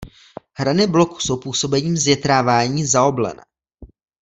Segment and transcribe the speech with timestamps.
[0.57, 3.43] Hrany bloku jsou působením zvětrávání zaoblené.